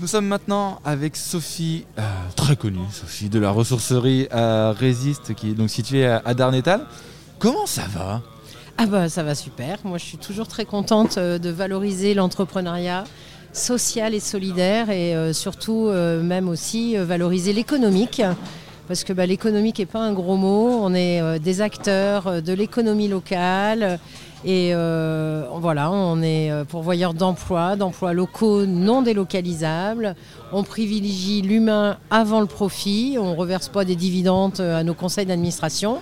Nous 0.00 0.08
sommes 0.08 0.26
maintenant 0.26 0.80
avec 0.84 1.14
Sophie, 1.14 1.86
euh, 1.98 2.02
très 2.34 2.56
connue, 2.56 2.80
Sophie 2.92 3.28
de 3.28 3.38
la 3.38 3.50
ressourcerie 3.50 4.26
euh, 4.34 4.74
Résiste, 4.76 5.34
qui 5.34 5.50
est 5.50 5.54
donc 5.54 5.70
située 5.70 6.04
à, 6.04 6.20
à 6.24 6.34
Darnétal. 6.34 6.84
Comment 7.38 7.66
ça 7.66 7.84
va? 7.94 8.20
Ah 8.76 8.86
bah 8.86 9.08
ça 9.08 9.22
va 9.22 9.36
super. 9.36 9.78
Moi 9.84 9.98
je 9.98 10.04
suis 10.04 10.18
toujours 10.18 10.48
très 10.48 10.64
contente 10.64 11.16
euh, 11.16 11.38
de 11.38 11.48
valoriser 11.48 12.12
l'entrepreneuriat 12.14 13.04
social 13.52 14.14
et 14.14 14.20
solidaire 14.20 14.90
et 14.90 15.32
surtout 15.32 15.86
même 15.86 16.48
aussi 16.48 16.96
valoriser 16.96 17.52
l'économique. 17.52 18.20
Parce 18.86 19.02
que 19.02 19.12
bah, 19.12 19.24
l'économique 19.24 19.78
n'est 19.78 19.86
pas 19.86 20.00
un 20.00 20.12
gros 20.12 20.36
mot, 20.36 20.78
on 20.82 20.94
est 20.94 21.20
euh, 21.20 21.38
des 21.38 21.62
acteurs 21.62 22.26
euh, 22.26 22.40
de 22.40 22.52
l'économie 22.52 23.08
locale 23.08 23.98
et 24.44 24.72
euh, 24.74 25.46
voilà, 25.54 25.90
on 25.90 26.20
est 26.20 26.50
euh, 26.50 26.64
pourvoyeur 26.64 27.14
d'emplois, 27.14 27.76
d'emplois 27.76 28.12
locaux 28.12 28.66
non 28.66 29.00
délocalisables. 29.00 30.14
On 30.52 30.62
privilégie 30.64 31.40
l'humain 31.40 31.96
avant 32.10 32.40
le 32.40 32.46
profit, 32.46 33.16
on 33.18 33.30
ne 33.30 33.36
reverse 33.36 33.70
pas 33.70 33.86
des 33.86 33.96
dividendes 33.96 34.60
à 34.60 34.82
nos 34.82 34.92
conseils 34.92 35.24
d'administration. 35.24 36.00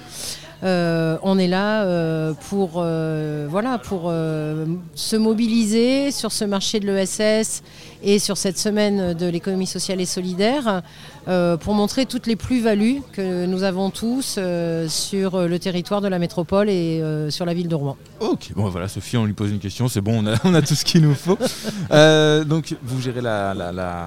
Euh, 0.63 1.19
on 1.23 1.39
est 1.39 1.49
là 1.49 1.83
euh, 1.85 2.35
pour, 2.49 2.75
euh, 2.77 3.47
voilà, 3.51 3.79
pour 3.79 4.13
se 4.95 5.17
mobiliser 5.17 6.11
sur 6.11 6.33
ce 6.33 6.45
marché 6.45 6.81
de 6.81 6.87
l'ESS 6.87 7.63
et 8.05 8.19
sur 8.19 8.37
cette 8.37 8.59
semaine 8.59 9.15
de 9.15 9.27
l'économie 9.27 9.67
sociale 9.67 10.01
et 10.01 10.07
solidaire 10.07 10.83
pour 11.61 11.75
montrer 11.75 12.07
toutes 12.07 12.27
les 12.27 12.35
plus-values 12.37 13.01
que 13.13 13.47
nous 13.47 13.63
avons 13.63 13.91
tous 13.91 14.39
sur 14.89 15.39
le 15.49 15.59
territoire 15.59 16.01
de 16.01 16.09
la 16.09 16.19
métropole 16.19 16.69
et 16.69 17.03
sur 17.31 17.45
la 17.45 17.55
ville 17.55 17.69
de 17.69 17.75
Rouen. 17.75 17.97
Ok, 18.21 18.53
bon 18.55 18.69
voilà, 18.69 18.89
Sophie, 18.89 19.17
on 19.17 19.25
lui 19.25 19.33
pose 19.33 19.51
une 19.51 19.59
question, 19.59 19.89
c'est 19.89 20.01
bon, 20.01 20.25
on 20.25 20.27
a, 20.27 20.37
on 20.45 20.55
a 20.55 20.63
tout 20.63 20.75
ce 20.75 20.85
qu'il 20.85 21.03
nous 21.03 21.15
faut. 21.15 21.39
Euh, 21.91 22.45
donc, 22.45 22.75
vous 22.83 23.01
gérez 23.01 23.21
la. 23.21 23.55
la, 23.55 24.07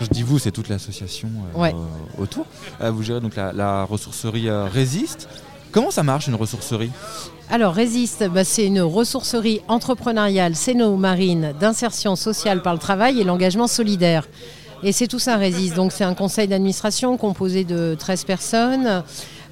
je 0.00 0.06
dis 0.06 0.22
vous, 0.22 0.38
c'est 0.38 0.50
toute 0.50 0.68
l'association 0.68 1.28
euh, 1.54 1.60
Ouais. 1.60 1.74
autour. 2.18 2.46
Euh, 2.80 2.90
vous 2.90 3.02
gérez 3.02 3.20
donc 3.20 3.36
la, 3.36 3.52
la 3.52 3.84
ressourcerie 3.84 4.50
Résiste. 4.50 5.28
Comment 5.76 5.90
ça 5.90 6.02
marche 6.02 6.26
une 6.26 6.36
ressourcerie 6.36 6.90
Alors, 7.50 7.74
Résiste, 7.74 8.26
bah, 8.32 8.44
c'est 8.44 8.64
une 8.64 8.80
ressourcerie 8.80 9.60
entrepreneuriale 9.68 10.56
séno-marine 10.56 11.52
d'insertion 11.60 12.16
sociale 12.16 12.62
par 12.62 12.72
le 12.72 12.78
travail 12.78 13.20
et 13.20 13.24
l'engagement 13.24 13.66
solidaire. 13.66 14.26
Et 14.82 14.92
c'est 14.92 15.06
tout 15.06 15.18
ça, 15.18 15.36
Résiste. 15.36 15.74
Donc, 15.74 15.92
c'est 15.92 16.04
un 16.04 16.14
conseil 16.14 16.48
d'administration 16.48 17.18
composé 17.18 17.64
de 17.64 17.94
13 17.94 18.24
personnes. 18.24 19.02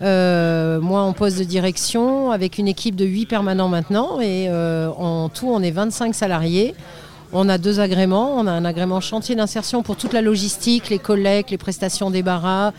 Euh, 0.01 0.81
moi, 0.81 1.03
en 1.03 1.13
poste 1.13 1.39
de 1.39 1.45
direction, 1.45 2.31
avec 2.31 2.57
une 2.57 2.69
équipe 2.69 2.97
de 2.97 3.05
8 3.05 3.27
permanents 3.27 3.69
maintenant. 3.69 4.19
Et 4.19 4.47
euh, 4.49 4.89
en 4.97 5.29
tout, 5.29 5.51
on 5.51 5.61
est 5.61 5.73
25 5.73 6.15
salariés. 6.15 6.75
On 7.37 7.49
a 7.49 7.59
deux 7.59 7.81
agréments. 7.81 8.37
On 8.37 8.47
a 8.47 8.53
un 8.53 8.65
agrément 8.65 9.01
chantier 9.01 9.35
d'insertion 9.35 9.83
pour 9.83 9.97
toute 9.97 10.13
la 10.13 10.23
logistique, 10.23 10.89
les 10.89 11.01
collectes, 11.01 11.51
les 11.51 11.59
prestations 11.59 12.13
débarras, 12.13 12.73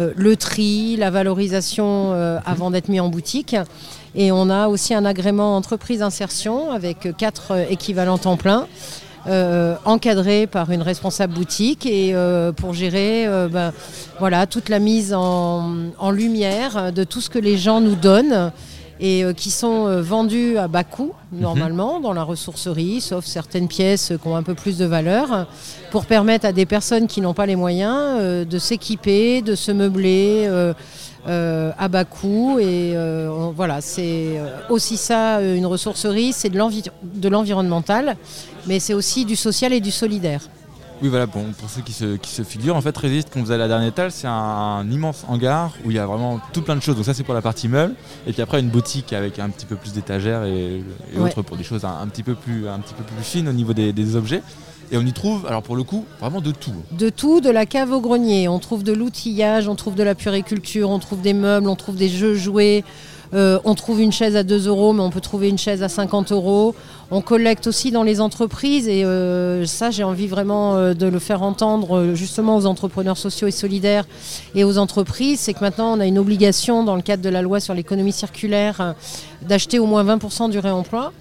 euh, 0.00 0.12
le 0.16 0.34
tri, 0.34 0.96
la 0.96 1.10
valorisation 1.10 2.12
euh, 2.12 2.40
avant 2.44 2.72
d'être 2.72 2.88
mis 2.88 2.98
en 2.98 3.08
boutique. 3.08 3.54
Et 4.16 4.32
on 4.32 4.50
a 4.50 4.66
aussi 4.66 4.94
un 4.94 5.04
agrément 5.04 5.56
entreprise 5.56 6.02
insertion 6.02 6.72
avec 6.72 7.16
quatre 7.18 7.52
euh, 7.52 7.64
équivalents 7.70 8.18
temps 8.18 8.36
plein. 8.36 8.66
euh, 9.28 9.76
encadré 9.84 10.46
par 10.48 10.72
une 10.72 10.82
responsable 10.82 11.34
boutique 11.34 11.84
et 11.84 12.14
pour 12.56 12.72
gérer 12.72 13.28
ben, 13.52 13.70
voilà, 14.18 14.46
toute 14.46 14.70
la 14.70 14.78
mise 14.78 15.12
en 15.14 16.10
lumière 16.10 16.90
de 16.90 17.04
tout 17.04 17.20
ce 17.20 17.28
que 17.28 17.38
les 17.38 17.58
gens 17.58 17.82
nous 17.82 17.96
donnent 17.96 18.50
et 19.00 19.24
euh, 19.24 19.32
qui 19.32 19.50
sont 19.50 19.86
euh, 19.86 20.02
vendus 20.02 20.58
à 20.58 20.68
bas 20.68 20.84
coût 20.84 21.12
normalement 21.32 22.00
dans 22.00 22.12
la 22.12 22.22
ressourcerie, 22.22 23.00
sauf 23.00 23.24
certaines 23.24 23.68
pièces 23.68 24.12
qui 24.20 24.28
ont 24.28 24.36
un 24.36 24.42
peu 24.42 24.54
plus 24.54 24.76
de 24.76 24.84
valeur, 24.84 25.46
pour 25.90 26.04
permettre 26.04 26.44
à 26.44 26.52
des 26.52 26.66
personnes 26.66 27.06
qui 27.06 27.20
n'ont 27.20 27.34
pas 27.34 27.46
les 27.46 27.56
moyens 27.56 27.96
euh, 27.96 28.44
de 28.44 28.58
s'équiper, 28.58 29.40
de 29.40 29.54
se 29.54 29.72
meubler 29.72 30.48
à 31.26 31.88
bas 31.88 32.04
coût. 32.04 32.58
Et 32.60 32.94
voilà, 33.54 33.80
c'est 33.80 34.40
aussi 34.68 34.96
ça 34.96 35.40
une 35.40 35.66
ressourcerie, 35.66 36.32
c'est 36.32 36.50
de 36.50 37.28
l'environnemental, 37.28 38.16
mais 38.66 38.80
c'est 38.80 38.94
aussi 38.94 39.24
du 39.24 39.36
social 39.36 39.72
et 39.72 39.80
du 39.80 39.90
solidaire. 39.90 40.42
Oui, 41.02 41.08
voilà, 41.08 41.24
bon, 41.26 41.46
pour 41.58 41.70
ceux 41.70 41.80
qui 41.80 41.92
se, 41.92 42.16
qui 42.16 42.30
se 42.30 42.42
figurent, 42.42 42.76
en 42.76 42.82
fait, 42.82 42.96
Résiste, 42.96 43.28
quand 43.32 43.40
vous 43.40 43.50
allez 43.52 43.62
à 43.62 43.66
la 43.66 43.68
dernière 43.68 43.88
étage, 43.88 44.12
c'est 44.12 44.26
un, 44.26 44.86
immense 44.90 45.24
hangar 45.28 45.72
où 45.84 45.90
il 45.90 45.96
y 45.96 45.98
a 45.98 46.04
vraiment 46.04 46.40
tout 46.52 46.60
plein 46.60 46.76
de 46.76 46.80
choses. 46.82 46.96
Donc, 46.96 47.06
ça, 47.06 47.14
c'est 47.14 47.24
pour 47.24 47.32
la 47.34 47.40
partie 47.40 47.68
meuble. 47.68 47.94
Et 48.26 48.32
puis 48.34 48.42
après, 48.42 48.60
une 48.60 48.68
boutique 48.68 49.14
avec 49.14 49.38
un 49.38 49.48
petit 49.48 49.64
peu 49.64 49.76
plus 49.76 49.94
d'étagères 49.94 50.44
et, 50.44 50.82
et 51.14 51.18
Ouais. 51.18 51.30
autres 51.30 51.40
pour 51.42 51.56
des 51.56 51.64
choses 51.64 51.84
un, 51.86 51.96
un 52.02 52.06
petit 52.08 52.22
peu 52.22 52.34
plus, 52.34 52.68
un 52.68 52.78
petit 52.80 52.92
peu 52.94 53.02
plus 53.02 53.24
fines 53.24 53.48
au 53.48 53.52
niveau 53.52 53.72
des, 53.72 53.92
des 53.94 54.14
objets. 54.14 54.42
Et 54.92 54.98
on 54.98 55.02
y 55.06 55.12
trouve, 55.12 55.46
alors 55.46 55.62
pour 55.62 55.76
le 55.76 55.84
coup, 55.84 56.04
vraiment 56.20 56.40
de 56.40 56.50
tout. 56.50 56.74
De 56.90 57.08
tout, 57.10 57.40
de 57.40 57.48
la 57.48 57.64
cave 57.64 57.92
au 57.92 58.00
grenier. 58.00 58.48
On 58.48 58.58
trouve 58.58 58.82
de 58.82 58.92
l'outillage, 58.92 59.68
on 59.68 59.76
trouve 59.76 59.94
de 59.94 60.02
la 60.02 60.14
puriculture, 60.14 60.90
on 60.90 60.98
trouve 60.98 61.20
des 61.22 61.32
meubles, 61.32 61.68
on 61.68 61.76
trouve 61.76 61.94
des 61.96 62.08
jeux 62.08 62.34
jouets. 62.34 62.84
Euh, 63.32 63.58
on 63.64 63.74
trouve 63.74 64.00
une 64.00 64.12
chaise 64.12 64.34
à 64.36 64.42
2 64.42 64.66
euros, 64.66 64.92
mais 64.92 65.02
on 65.02 65.10
peut 65.10 65.20
trouver 65.20 65.48
une 65.48 65.58
chaise 65.58 65.82
à 65.82 65.88
50 65.88 66.32
euros. 66.32 66.74
On 67.12 67.20
collecte 67.22 67.66
aussi 67.66 67.90
dans 67.90 68.04
les 68.04 68.20
entreprises 68.20 68.86
et 68.88 69.04
euh, 69.04 69.66
ça, 69.66 69.90
j'ai 69.90 70.04
envie 70.04 70.28
vraiment 70.28 70.76
euh, 70.76 70.94
de 70.94 71.06
le 71.06 71.18
faire 71.18 71.42
entendre 71.42 72.12
justement 72.14 72.56
aux 72.56 72.66
entrepreneurs 72.66 73.16
sociaux 73.18 73.48
et 73.48 73.50
solidaires 73.52 74.04
et 74.54 74.62
aux 74.64 74.78
entreprises. 74.78 75.40
C'est 75.40 75.54
que 75.54 75.60
maintenant, 75.60 75.96
on 75.96 76.00
a 76.00 76.06
une 76.06 76.18
obligation 76.18 76.84
dans 76.84 76.94
le 76.96 77.02
cadre 77.02 77.22
de 77.22 77.28
la 77.28 77.42
loi 77.42 77.58
sur 77.60 77.74
l'économie 77.74 78.12
circulaire 78.12 78.94
d'acheter 79.48 79.78
au 79.80 79.86
moins 79.86 80.04
20% 80.04 80.50
du 80.50 80.58
réemploi 80.60 81.12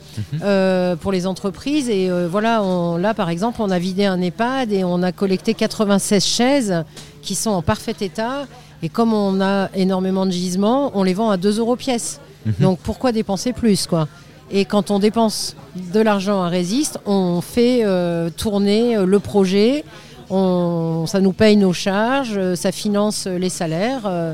euh, 0.44 0.96
pour 0.96 1.12
les 1.12 1.26
entreprises. 1.26 1.90
Et 1.90 2.10
voilà, 2.30 2.62
on- 2.64 2.98
là 2.98 3.14
par 3.16 3.30
exemple, 3.30 3.60
on 3.62 3.72
a 3.72 3.80
vidé 3.80 4.06
un 4.06 4.22
EHPAD 4.22 4.72
et 4.74 4.84
on 4.84 5.02
a 5.02 5.12
collecté 5.12 5.54
96 5.56 6.24
chaises 6.24 6.84
qui 7.30 7.36
sont 7.36 7.52
en 7.52 7.62
parfait 7.62 7.96
état. 8.02 8.48
Et 8.82 8.90
comme 8.90 9.14
on 9.14 9.40
a 9.40 9.70
énormément 9.76 10.26
de 10.26 10.32
gisements, 10.32 10.90
on 10.96 11.04
les 11.04 11.14
vend 11.14 11.30
à 11.30 11.38
2 11.38 11.60
euros 11.60 11.76
pièce. 11.76 12.20
Donc 12.60 12.80
pourquoi 12.80 13.12
dépenser 13.12 13.54
plus 13.54 13.86
quoi? 13.86 14.08
Et 14.50 14.66
quand 14.66 14.90
on 14.90 14.98
dépense 14.98 15.56
de 15.76 16.00
l'argent 16.00 16.42
à 16.42 16.48
Résiste, 16.50 16.98
on 17.06 17.40
fait 17.42 17.82
euh, 17.86 18.32
tourner 18.36 18.98
euh, 18.98 19.06
le 19.06 19.20
projet, 19.20 19.84
on- 20.32 21.06
ça 21.06 21.20
nous 21.22 21.34
paye 21.34 21.56
nos 21.56 21.72
charges, 21.74 22.34
euh, 22.36 22.56
ça 22.56 22.72
finance 22.72 23.28
les 23.28 23.50
salaires. 23.50 24.06
euh, 24.08 24.34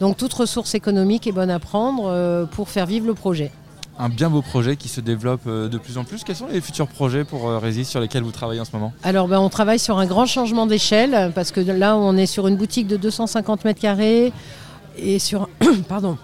donc 0.00 0.16
toute 0.16 0.32
ressource 0.32 0.74
économique 0.74 1.28
est 1.28 1.32
bonne 1.32 1.50
à 1.50 1.60
prendre 1.60 2.06
euh, 2.08 2.44
pour 2.44 2.70
faire 2.70 2.86
vivre 2.86 3.06
le 3.06 3.14
projet. 3.14 3.52
Un 4.02 4.08
bien 4.08 4.30
beau 4.30 4.42
projet 4.42 4.74
qui 4.74 4.88
se 4.88 5.00
développe 5.00 5.42
euh, 5.46 5.68
de 5.68 5.78
plus 5.78 5.96
en 5.96 6.02
plus. 6.02 6.24
Quels 6.24 6.34
sont 6.34 6.48
les 6.48 6.60
futurs 6.60 6.88
projets 6.88 7.22
pour 7.22 7.48
euh, 7.48 7.60
Résiste 7.60 7.92
sur 7.92 8.00
lesquels 8.00 8.24
vous 8.24 8.32
travaillez 8.32 8.58
en 8.58 8.64
ce 8.64 8.72
moment? 8.72 8.92
Alors 9.04 9.28
ben, 9.28 9.38
on 9.38 9.48
travaille 9.48 9.78
sur 9.78 9.96
un 9.98 10.06
grand 10.06 10.26
changement 10.26 10.66
d'échelle 10.66 11.30
parce 11.36 11.52
que 11.52 11.60
là 11.60 11.96
on 11.96 12.16
est 12.16 12.26
sur 12.26 12.48
une 12.48 12.56
boutique 12.56 12.88
de 12.88 12.96
250 12.96 13.64
mètres 13.64 13.80
carrés 13.80 14.32
et 14.98 15.20
sur 15.20 15.48
pardon 15.88 16.18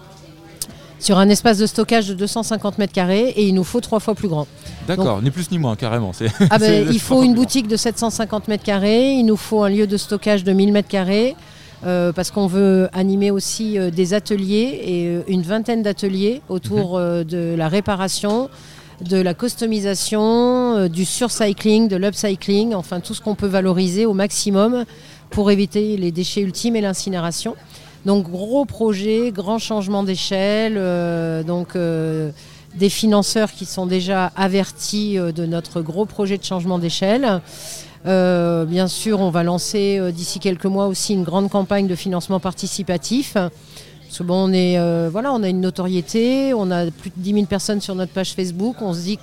sur 0.99 1.17
un 1.19 1.29
espace 1.29 1.57
de 1.57 1.67
stockage 1.67 2.09
de 2.09 2.15
250 2.15 2.79
mètres 2.79 2.91
carrés 2.91 3.29
et 3.29 3.47
il 3.47 3.53
nous 3.53 3.63
faut 3.63 3.79
trois 3.79 4.01
fois 4.01 4.13
plus 4.13 4.27
grand. 4.27 4.45
D'accord, 4.85 5.21
ni 5.21 5.31
plus 5.31 5.49
ni 5.49 5.57
moins, 5.57 5.77
carrément. 5.77 6.11
Ah 6.49 6.57
ben, 6.57 6.85
il 6.91 6.99
faut 6.99 7.23
une 7.23 7.33
boutique 7.33 7.69
de 7.69 7.77
750 7.77 8.49
mètres 8.49 8.65
carrés, 8.65 9.13
il 9.13 9.23
nous 9.23 9.37
faut 9.37 9.63
un 9.63 9.69
lieu 9.69 9.87
de 9.87 9.95
stockage 9.95 10.43
de 10.43 10.51
1000 10.51 10.73
mètres 10.73 10.89
carrés 10.89 11.37
euh, 11.85 12.11
parce 12.11 12.31
qu'on 12.31 12.47
veut 12.47 12.89
animer 12.93 13.31
aussi 13.31 13.77
euh, 13.77 13.89
des 13.89 14.13
ateliers 14.13 14.81
et 14.83 15.07
euh, 15.07 15.21
une 15.27 15.41
vingtaine 15.41 15.81
d'ateliers 15.81 16.41
autour 16.49 16.97
euh, 16.97 17.23
de 17.23 17.55
la 17.57 17.67
réparation, 17.67 18.49
de 19.01 19.17
la 19.17 19.33
customisation, 19.33 20.87
du 20.89 21.05
surcycling, 21.05 21.87
de 21.87 21.95
l'upcycling, 21.95 22.75
enfin 22.75 22.99
tout 22.99 23.13
ce 23.13 23.21
qu'on 23.21 23.35
peut 23.35 23.47
valoriser 23.47 24.05
au 24.05 24.13
maximum 24.13 24.83
pour 25.29 25.51
éviter 25.51 25.95
les 25.95 26.11
déchets 26.11 26.41
ultimes 26.41 26.75
et 26.75 26.81
l'incinération. 26.81 27.55
Donc 28.05 28.29
gros 28.29 28.65
projet, 28.65 29.31
grand 29.31 29.59
changement 29.59 30.03
d'échelle, 30.03 30.75
euh, 30.77 31.43
donc 31.43 31.75
euh, 31.75 32.31
des 32.75 32.89
financeurs 32.89 33.51
qui 33.51 33.65
sont 33.65 33.85
déjà 33.85 34.31
avertis 34.35 35.17
euh, 35.17 35.31
de 35.31 35.45
notre 35.45 35.81
gros 35.81 36.05
projet 36.05 36.37
de 36.37 36.43
changement 36.43 36.79
d'échelle. 36.79 37.41
Euh, 38.05 38.65
bien 38.65 38.87
sûr, 38.87 39.19
on 39.19 39.29
va 39.29 39.43
lancer 39.43 39.97
euh, 39.99 40.11
d'ici 40.11 40.39
quelques 40.39 40.65
mois 40.65 40.87
aussi 40.87 41.13
une 41.13 41.23
grande 41.23 41.49
campagne 41.49 41.87
de 41.87 41.95
financement 41.95 42.39
participatif. 42.39 43.33
Parce 43.33 44.17
que 44.17 44.23
bon, 44.23 44.49
on, 44.49 44.53
est, 44.53 44.79
euh, 44.79 45.09
voilà, 45.11 45.33
on 45.33 45.43
a 45.43 45.49
une 45.49 45.61
notoriété, 45.61 46.53
on 46.53 46.71
a 46.71 46.89
plus 46.89 47.09
de 47.09 47.15
10 47.17 47.33
000 47.33 47.45
personnes 47.45 47.81
sur 47.81 47.95
notre 47.95 48.11
page 48.11 48.33
Facebook. 48.33 48.77
On 48.81 48.93
se 48.93 49.01
dit 49.01 49.17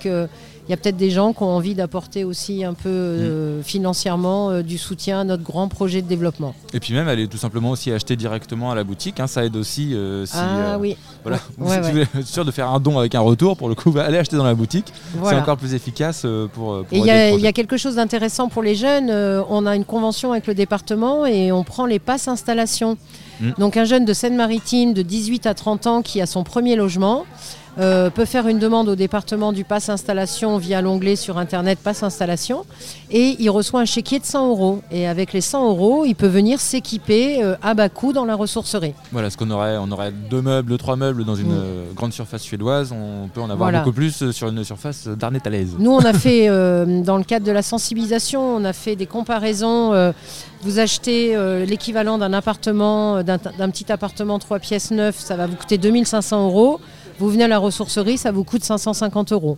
qu'il 0.67 0.71
y 0.71 0.73
a 0.73 0.77
peut-être 0.77 0.97
des 0.97 1.09
gens 1.11 1.31
qui 1.33 1.43
ont 1.43 1.47
envie 1.55 1.73
d'apporter 1.75 2.23
aussi 2.25 2.63
un 2.65 2.73
peu 2.73 2.89
euh, 2.89 3.63
financièrement 3.63 4.49
euh, 4.51 4.61
du 4.63 4.77
soutien 4.77 5.21
à 5.21 5.23
notre 5.23 5.43
grand 5.43 5.69
projet 5.69 6.01
de 6.01 6.07
développement. 6.07 6.53
Et 6.73 6.79
puis 6.81 6.93
même, 6.93 7.07
aller 7.07 7.27
tout 7.27 7.37
simplement 7.37 7.71
aussi 7.71 7.91
acheter 7.91 8.15
directement 8.17 8.69
à 8.71 8.75
la 8.75 8.83
boutique. 8.83 9.19
hein, 9.19 9.27
ça 9.27 9.45
aide 9.45 9.55
aussi 9.55 9.93
euh, 9.95 10.25
si, 10.25 10.33
ah 10.37 10.77
oui, 10.79 10.97
Voilà. 11.23 11.39
Ouais, 11.57 11.81
si 11.83 11.91
ouais. 11.95 12.07
tu 12.13 12.23
sûr 12.23 12.43
de 12.45 12.51
faire 12.51 12.69
un 12.69 12.79
don 12.79 12.99
avec 12.99 13.15
un 13.15 13.21
retour, 13.21 13.55
pour 13.55 13.69
le 13.69 13.75
coup, 13.75 13.91
bah, 13.93 14.03
allez 14.05 14.17
acheter 14.17 14.35
dans 14.35 14.43
la 14.43 14.55
boutique. 14.55 14.91
C'est 15.23 15.35
encore 15.35 15.57
plus 15.57 15.73
efficace 15.73 16.25
pour, 16.53 16.83
il 16.91 17.05
y, 17.05 17.09
a- 17.09 17.27
il 17.27 17.31
projet. 17.31 17.43
y 17.45 17.47
a 17.47 17.53
quelque 17.53 17.77
chose 17.77 17.95
d'intéressant 17.95 18.49
pour 18.49 18.61
les 18.61 18.75
jeunes. 18.75 19.09
on 19.49 19.65
a 19.65 19.75
une 19.75 19.85
convention 19.85 20.33
avec 20.33 20.47
le 20.47 20.53
département 20.53 21.25
et 21.25 21.51
on 21.51 21.63
prend 21.63 21.85
les 21.85 21.99
passes 21.99 22.27
installation. 22.27 22.97
Mm. 23.39 23.51
Donc 23.59 23.77
un 23.77 23.85
jeune 23.85 24.03
de 24.05 24.13
Seine-Maritime 24.13 24.93
de 24.93 25.01
18 25.01 25.45
à 25.45 25.53
30 25.53 25.87
ans 25.87 26.01
qui 26.01 26.19
a 26.21 26.25
son 26.25 26.43
premier 26.43 26.75
logement, 26.75 27.25
euh, 27.79 28.09
peut 28.09 28.25
faire 28.25 28.47
une 28.47 28.57
demande 28.59 28.89
au 28.89 28.95
département 28.95 29.51
du 29.53 29.63
pass 29.63 29.89
installation 29.89 30.57
via 30.57 30.81
l'onglet 30.81 31.15
sur 31.15 31.37
internet 31.37 31.77
pass 31.83 32.01
installation 32.01 32.65
et 33.11 33.35
il 33.39 33.49
reçoit 33.49 33.81
un 33.81 33.85
chéquier 33.85 34.19
de 34.19 34.25
100 34.25 34.49
euros. 34.49 34.81
Et 34.91 35.07
avec 35.07 35.31
les 35.33 35.41
100 35.41 35.69
euros, 35.69 36.03
il 36.05 36.15
peut 36.15 36.27
venir 36.27 36.59
s'équiper 36.59 37.43
euh, 37.43 37.55
à 37.61 37.73
bas 37.73 37.89
coût 37.89 38.13
dans 38.13 38.25
la 38.25 38.35
ressourcerie. 38.35 38.93
Voilà, 39.11 39.29
ce 39.29 39.37
qu'on 39.37 39.49
aurait, 39.51 39.77
on 39.77 39.91
aurait 39.91 40.11
deux 40.11 40.41
meubles, 40.41 40.77
trois 40.77 40.95
meubles 40.95 41.23
dans 41.23 41.35
une 41.35 41.47
Mm. 41.47 41.59
euh, 41.61 41.85
grande 41.95 42.13
surface 42.13 42.41
suédoise, 42.41 42.91
on 42.91 43.27
peut 43.27 43.41
en 43.41 43.45
avoir 43.49 43.69
Voilà. 43.69 43.79
beaucoup 43.79 43.93
plus 43.93 44.31
sur 44.31 44.47
une 44.49 44.63
surface 44.63 45.07
d'arnétalaise. 45.07 45.75
Nous, 45.79 45.91
on 45.91 45.99
a 45.99 46.13
fait, 46.13 46.47
euh, 46.49 47.01
dans 47.03 47.17
le 47.17 47.23
cadre 47.23 47.45
de 47.45 47.51
la 47.51 47.61
sensibilisation, 47.61 48.41
on 48.55 48.65
a 48.65 48.73
fait 48.73 48.95
des 48.95 49.05
comparaisons. 49.05 49.93
vous 50.63 50.79
achetez 50.79 51.35
l'équivalent 51.67 52.17
d'un 52.17 52.33
appartement, 52.33 53.23
d'un 53.23 53.37
petit 53.69 53.91
appartement 53.91 54.39
3 54.39 54.59
pièces 54.59 54.91
neuf, 54.91 55.17
ça 55.19 55.35
va 55.35 55.45
vous 55.47 55.55
coûter 55.55 55.77
2500 55.77 56.45
euros. 56.47 56.79
Vous 57.19 57.29
venez 57.29 57.45
à 57.45 57.47
la 57.47 57.57
ressourcerie, 57.57 58.17
ça 58.17 58.31
vous 58.31 58.43
coûte 58.43 58.63
550 58.63 59.31
euros. 59.31 59.57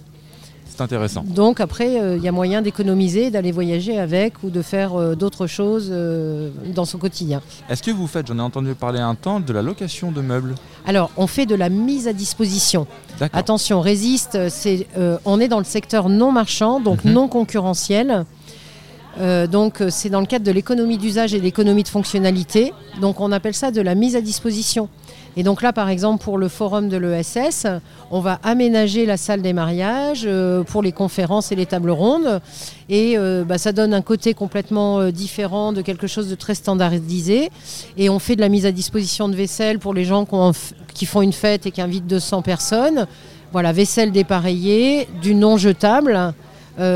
C'est 0.70 0.82
intéressant. 0.84 1.26
Donc 1.28 1.60
après, 1.60 2.00
euh, 2.00 2.16
il 2.16 2.24
y 2.24 2.28
a 2.30 2.32
moyen 2.32 2.62
d'économiser, 2.62 3.32
d'aller 3.32 3.52
voyager 3.52 4.00
avec 4.00 4.36
ou 4.44 4.50
de 4.50 4.62
faire 4.62 4.96
euh, 4.96 5.14
d'autres 5.14 5.46
choses 5.46 5.90
euh, 5.92 6.52
dans 6.74 6.86
son 6.86 6.98
quotidien. 6.98 7.42
Est-ce 7.70 7.84
que 7.84 7.92
vous 7.92 8.08
faites, 8.08 8.28
j'en 8.28 8.38
ai 8.38 8.42
entendu 8.42 8.74
parler 8.76 9.00
un 9.00 9.16
temps, 9.16 9.42
de 9.42 9.52
la 9.52 9.62
location 9.62 10.12
de 10.14 10.22
meubles? 10.22 10.56
Alors, 10.86 11.12
on 11.18 11.28
fait 11.28 11.46
de 11.46 11.56
la 11.56 11.68
mise 11.68 12.08
à 12.08 12.14
disposition. 12.14 12.88
D'accord. 13.20 13.38
Attention, 13.38 13.82
résiste, 13.82 14.48
c'est, 14.48 14.88
on 15.26 15.42
est 15.42 15.50
dans 15.50 15.60
le 15.60 15.66
secteur 15.66 16.08
non 16.08 16.32
marchand, 16.32 16.80
donc 16.80 17.04
Mhm. 17.04 17.12
non 17.12 17.28
concurrentiel. 17.28 18.26
Donc 19.52 19.84
c'est 19.90 20.10
dans 20.10 20.22
le 20.22 20.28
cadre 20.28 20.46
de 20.46 20.52
l'économie 20.52 20.98
d'usage 20.98 21.34
et 21.34 21.40
de 21.40 21.44
l'économie 21.44 21.84
de 21.84 21.90
fonctionnalité. 21.90 22.72
Donc 23.02 23.20
on 23.20 23.34
appelle 23.34 23.54
ça 23.56 23.70
de 23.70 23.82
la 23.82 23.94
mise 23.94 24.16
à 24.16 24.22
disposition. 24.22 24.88
Et 25.40 25.44
donc 25.44 25.62
là, 25.62 25.72
par 25.72 25.88
exemple, 25.88 26.22
pour 26.22 26.38
le 26.38 26.50
forum 26.50 26.90
de 26.90 26.98
l'ESS, 26.98 27.66
on 28.12 28.20
va 28.20 28.42
aménager 28.44 29.06
la 29.06 29.16
salle 29.16 29.42
des 29.42 29.54
mariages 29.54 30.24
euh, 30.26 30.64
pour 30.64 30.82
les 30.82 30.92
conférences 30.92 31.54
et 31.54 31.56
les 31.56 31.66
tables 31.66 31.92
rondes. 31.92 32.42
Et 32.90 33.18
euh, 33.18 33.46
bah, 33.46 33.58
ça 33.58 33.72
donne 33.72 33.94
un 33.94 34.02
côté 34.02 34.34
complètement 34.34 35.00
euh, 35.00 35.12
différent 35.12 35.72
de 35.72 35.82
quelque 35.82 36.08
chose 36.08 36.30
de 36.30 36.36
très 36.36 36.56
standardisé. 36.56 37.52
Et 37.96 38.10
on 38.10 38.20
fait 38.20 38.36
de 38.36 38.42
la 38.42 38.50
mise 38.50 38.66
à 38.66 38.74
disposition 38.74 39.30
de 39.30 39.36
vaisselle 39.38 39.80
pour 39.80 39.94
les 39.94 40.04
gens 40.04 40.26
qui, 40.26 40.36
qui 40.94 41.06
font 41.06 41.22
une 41.22 41.32
fête 41.32 41.66
et 41.66 41.72
qui 41.72 41.80
invitent 41.80 42.08
200 42.08 42.42
personnes. 42.42 43.08
Voilà, 43.54 43.72
vaisselle 43.72 44.12
dépareillée, 44.12 45.08
du 45.22 45.36
non 45.36 45.56
jetable, 45.56 46.34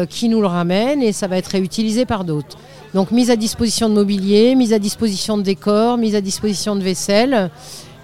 qui 0.10 0.30
nous 0.30 0.39
le 0.39 0.48
ramène 0.48 1.01
et 1.01 1.12
ça 1.12 1.28
va 1.28 1.38
être 1.38 1.48
réutilisé 1.48 2.06
par 2.06 2.24
d'autres. 2.24 2.57
Donc 2.94 3.12
mise 3.12 3.31
à 3.31 3.36
disposition 3.36 3.89
de 3.89 3.96
mobilier, 3.96 4.56
mise 4.56 4.72
à 4.72 4.80
disposition 4.80 5.38
de 5.38 5.42
décor, 5.42 5.98
mise 5.98 6.16
à 6.16 6.22
disposition 6.22 6.75
de 6.75 6.81
vaisselle, 6.81 7.50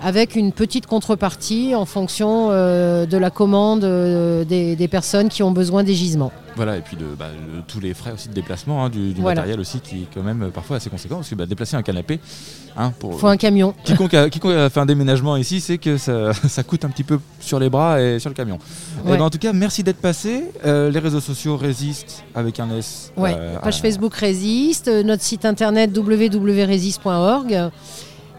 avec 0.02 0.36
une 0.36 0.52
petite 0.52 0.86
contrepartie 0.86 1.76
en 1.76 1.86
fonction 1.86 2.50
euh, 2.52 3.06
de 3.06 3.18
la 3.18 3.30
commande 3.30 3.84
euh, 3.84 4.44
des, 4.46 4.76
des 4.76 4.88
personnes 4.88 5.30
qui 5.30 5.44
ont 5.44 5.52
besoin 5.52 5.84
des 5.84 5.94
gisements. 5.94 6.32
Voilà, 6.56 6.78
et 6.78 6.82
puis 6.82 6.98
de, 6.98 7.06
bah, 7.18 7.28
le- 7.32 7.62
tous 7.68 7.80
les 7.80 7.94
frais 7.94 8.12
aussi 8.14 8.28
de 8.28 8.34
déplacement, 8.34 8.84
hein, 8.84 8.90
du, 8.90 9.14
du 9.14 9.22
Voilà. 9.22 9.42
matériel 9.42 9.60
aussi, 9.60 9.80
qui 9.80 10.04
est 10.04 10.08
quand 10.14 10.24
même 10.24 10.44
euh, 10.44 10.50
parfois 10.50 10.78
assez 10.78 10.90
conséquent, 10.90 11.16
parce 11.18 11.30
que 11.30 11.36
bah, 11.36 11.46
déplacer 11.46 11.76
un 11.78 11.84
canapé, 11.84 12.20
hein, 12.76 12.92
pour 13.00 13.18
faut 13.20 13.28
un 13.28 13.38
camion. 13.38 13.74
quiconque, 13.86 14.14
a, 14.14 14.30
quiconque 14.30 14.54
a 14.56 14.70
fait 14.70 14.80
un 14.80 14.86
déménagement 14.86 15.38
ici, 15.38 15.62
c'est 15.62 15.78
que 15.78 15.98
ça, 15.98 16.34
ça 16.48 16.64
coûte 16.64 16.84
un 16.86 16.90
petit 16.90 17.04
peu 17.04 17.20
sur 17.40 17.60
les 17.60 17.70
bras 17.70 18.02
et 18.02 18.20
sur 18.20 18.30
le 18.30 18.36
camion. 18.36 18.58
Eh 19.06 19.10
ben, 19.12 19.22
en 19.22 19.30
tout 19.30 19.38
cas, 19.38 19.54
merci 19.54 19.84
d'être 19.84 20.02
passé. 20.02 20.44
Euh, 20.66 20.90
les 20.92 21.00
réseaux 21.00 21.22
sociaux 21.22 21.56
résistent 21.56 22.24
avec 22.36 22.60
un 22.60 22.70
S. 22.78 23.14
Ouais, 23.16 23.36
page 23.62 23.80
Facebook 23.82 24.16
Résiste, 24.16 24.88
notre 24.88 25.24
site 25.24 25.46
internet 25.46 25.92
www.resist.org. 25.98 27.70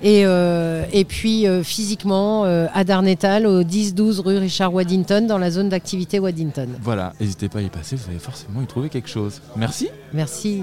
Et, 0.03 0.23
euh, 0.25 0.85
et 0.93 1.05
puis 1.05 1.47
euh, 1.47 1.63
physiquement 1.63 2.45
euh, 2.45 2.67
à 2.73 2.85
Darnétal, 2.85 3.47
au 3.47 3.63
10-12 3.63 4.21
rue 4.21 4.39
Richard 4.39 4.73
Waddington, 4.73 5.27
dans 5.27 5.39
la 5.39 5.51
zone 5.51 5.69
d'activité 5.69 6.19
Waddington. 6.19 6.69
Voilà, 6.83 7.13
n'hésitez 7.21 7.49
pas 7.49 7.59
à 7.59 7.63
y 7.63 7.69
passer, 7.69 7.97
vous 7.97 8.09
allez 8.09 8.19
forcément 8.19 8.63
y 8.63 8.67
trouver 8.67 8.89
quelque 8.89 9.09
chose. 9.09 9.43
Merci. 9.57 9.89
Merci. 10.13 10.63